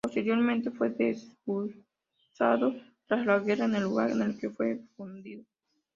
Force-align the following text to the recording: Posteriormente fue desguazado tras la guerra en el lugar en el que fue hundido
Posteriormente 0.03 0.71
fue 0.71 0.89
desguazado 0.89 2.73
tras 3.05 3.23
la 3.23 3.37
guerra 3.37 3.65
en 3.65 3.75
el 3.75 3.83
lugar 3.83 4.09
en 4.09 4.23
el 4.23 4.39
que 4.39 4.49
fue 4.49 4.81
hundido 4.97 5.43